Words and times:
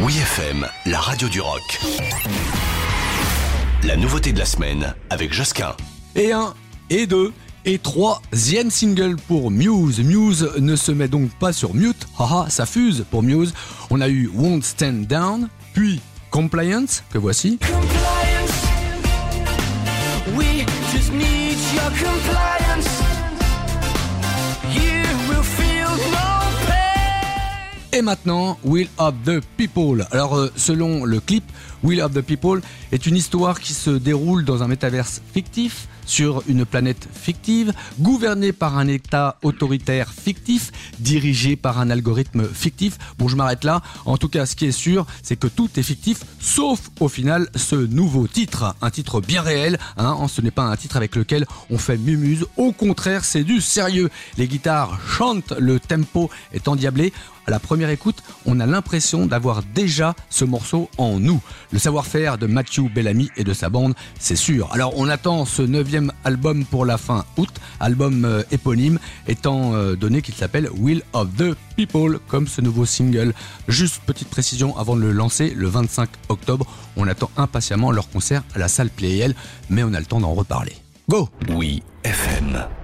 Oui 0.00 0.16
FM, 0.18 0.66
la 0.86 0.98
radio 1.00 1.28
du 1.28 1.40
rock. 1.40 1.80
La 3.82 3.96
nouveauté 3.96 4.32
de 4.32 4.38
la 4.38 4.44
semaine 4.44 4.94
avec 5.10 5.32
Josquin. 5.32 5.74
Et 6.14 6.32
un, 6.32 6.54
et 6.90 7.06
deux, 7.06 7.32
et 7.64 7.78
troisième 7.78 8.70
single 8.70 9.16
pour 9.28 9.50
Muse. 9.50 10.00
Muse 10.00 10.50
ne 10.58 10.76
se 10.76 10.92
met 10.92 11.08
donc 11.08 11.30
pas 11.38 11.52
sur 11.52 11.74
mute, 11.74 12.06
haha, 12.18 12.46
ça 12.48 12.66
fuse 12.66 13.04
pour 13.10 13.22
Muse. 13.22 13.54
On 13.90 14.00
a 14.00 14.08
eu 14.08 14.30
Won't 14.34 14.62
Stand 14.62 15.06
Down, 15.06 15.48
puis 15.74 16.00
Compliance, 16.30 17.02
que 17.10 17.18
voici. 17.18 17.58
compliance. 17.58 18.52
We 20.36 20.64
just 20.92 21.12
need 21.12 21.56
your 21.74 21.90
compliance. 21.90 22.87
Et 27.98 28.02
maintenant, 28.02 28.60
Will 28.62 28.86
of 28.98 29.12
the 29.24 29.40
People. 29.56 30.06
Alors, 30.12 30.36
euh, 30.36 30.52
selon 30.54 31.04
le 31.04 31.18
clip, 31.18 31.42
Will 31.82 32.00
of 32.00 32.12
the 32.12 32.20
People 32.20 32.60
est 32.92 33.06
une 33.06 33.16
histoire 33.16 33.58
qui 33.58 33.74
se 33.74 33.90
déroule 33.90 34.44
dans 34.44 34.62
un 34.62 34.68
métaverse 34.68 35.20
fictif, 35.34 35.88
sur 36.06 36.44
une 36.46 36.64
planète 36.64 37.08
fictive, 37.12 37.72
gouvernée 37.98 38.52
par 38.52 38.78
un 38.78 38.86
État 38.86 39.36
autoritaire 39.42 40.12
fictif, 40.12 40.70
dirigé 41.00 41.56
par 41.56 41.80
un 41.80 41.90
algorithme 41.90 42.46
fictif. 42.46 42.98
Bon, 43.18 43.26
je 43.26 43.34
m'arrête 43.34 43.64
là. 43.64 43.82
En 44.06 44.16
tout 44.16 44.28
cas, 44.28 44.46
ce 44.46 44.54
qui 44.54 44.66
est 44.66 44.72
sûr, 44.72 45.04
c'est 45.24 45.36
que 45.36 45.48
tout 45.48 45.68
est 45.76 45.82
fictif, 45.82 46.20
sauf 46.38 46.90
au 47.00 47.08
final 47.08 47.48
ce 47.56 47.74
nouveau 47.74 48.28
titre. 48.28 48.76
Un 48.80 48.90
titre 48.90 49.20
bien 49.20 49.42
réel, 49.42 49.76
hein. 49.96 50.16
Ce 50.28 50.40
n'est 50.40 50.52
pas 50.52 50.62
un 50.62 50.76
titre 50.76 50.96
avec 50.96 51.16
lequel 51.16 51.46
on 51.68 51.78
fait 51.78 51.98
mumuse. 51.98 52.46
Au 52.56 52.70
contraire, 52.70 53.24
c'est 53.24 53.44
du 53.44 53.60
sérieux. 53.60 54.08
Les 54.36 54.46
guitares 54.46 55.00
chantent, 55.04 55.52
le 55.58 55.80
tempo 55.80 56.30
est 56.52 56.68
endiablé. 56.68 57.12
La 57.46 57.58
écoute, 57.92 58.22
on 58.46 58.60
a 58.60 58.66
l'impression 58.66 59.26
d'avoir 59.26 59.62
déjà 59.62 60.14
ce 60.30 60.44
morceau 60.44 60.88
en 60.98 61.18
nous. 61.18 61.40
Le 61.72 61.78
savoir-faire 61.78 62.38
de 62.38 62.46
Matthew 62.46 62.92
Bellamy 62.92 63.30
et 63.36 63.44
de 63.44 63.52
sa 63.52 63.68
bande, 63.68 63.94
c'est 64.18 64.36
sûr. 64.36 64.68
Alors 64.72 64.92
on 64.96 65.08
attend 65.08 65.44
ce 65.44 65.62
neuvième 65.62 66.12
album 66.24 66.64
pour 66.64 66.84
la 66.84 66.98
fin 66.98 67.24
août, 67.36 67.50
album 67.80 68.24
euh, 68.24 68.42
éponyme, 68.50 68.98
étant 69.26 69.74
euh, 69.74 69.96
donné 69.96 70.22
qu'il 70.22 70.34
s'appelle 70.34 70.68
Will 70.78 71.02
of 71.12 71.28
the 71.36 71.54
People, 71.76 72.18
comme 72.28 72.46
ce 72.46 72.60
nouveau 72.60 72.84
single. 72.84 73.32
Juste 73.68 74.02
petite 74.04 74.28
précision 74.28 74.76
avant 74.76 74.96
de 74.96 75.02
le 75.02 75.12
lancer, 75.12 75.52
le 75.56 75.68
25 75.68 76.08
octobre, 76.28 76.66
on 76.96 77.06
attend 77.06 77.30
impatiemment 77.36 77.92
leur 77.92 78.08
concert 78.10 78.42
à 78.54 78.58
la 78.58 78.68
salle 78.68 78.90
Playel, 78.90 79.34
mais 79.70 79.82
on 79.82 79.94
a 79.94 80.00
le 80.00 80.06
temps 80.06 80.20
d'en 80.20 80.34
reparler. 80.34 80.74
Go 81.08 81.28
Oui 81.48 81.82
FM. 82.04 82.77